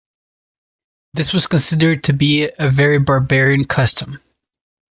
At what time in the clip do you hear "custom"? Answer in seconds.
3.65-4.19